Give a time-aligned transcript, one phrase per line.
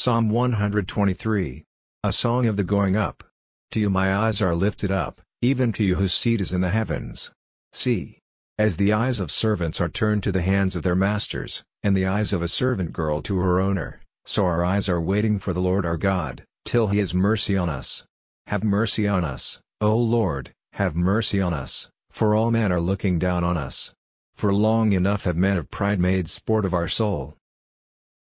[0.00, 1.64] Psalm 123.
[2.04, 3.24] A song of the going up.
[3.72, 6.70] To you my eyes are lifted up, even to you whose seat is in the
[6.70, 7.32] heavens.
[7.72, 8.20] See.
[8.60, 12.06] As the eyes of servants are turned to the hands of their masters, and the
[12.06, 15.60] eyes of a servant girl to her owner, so our eyes are waiting for the
[15.60, 18.06] Lord our God, till he has mercy on us.
[18.46, 23.18] Have mercy on us, O Lord, have mercy on us, for all men are looking
[23.18, 23.92] down on us.
[24.36, 27.36] For long enough have men of pride made sport of our soul.